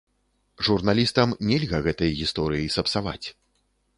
[0.67, 3.27] Журналістам нельга гэтай гісторыі сапсаваць.